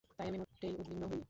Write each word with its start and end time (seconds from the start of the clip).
তাই 0.09 0.27
আমি 0.27 0.37
মোটেই 0.37 0.73
উদ্বিগ্ন 0.73 1.03
হইনি। 1.03 1.19